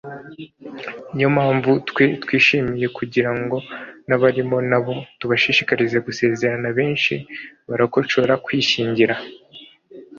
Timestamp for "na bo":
4.69-4.93